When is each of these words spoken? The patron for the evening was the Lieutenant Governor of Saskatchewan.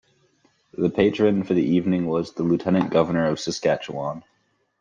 The 0.73 0.89
patron 0.89 1.43
for 1.43 1.53
the 1.53 1.61
evening 1.61 2.07
was 2.07 2.31
the 2.33 2.41
Lieutenant 2.41 2.89
Governor 2.89 3.27
of 3.27 3.39
Saskatchewan. 3.39 4.23